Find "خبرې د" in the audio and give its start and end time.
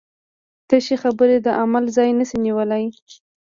1.03-1.47